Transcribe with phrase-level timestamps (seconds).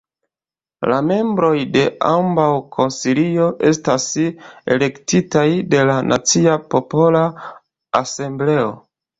[0.91, 2.47] La membroj de ambaŭ
[2.79, 4.07] konsilioj estas
[4.77, 7.23] elektitaj de la Nacia Popola
[8.05, 8.77] Asembleo.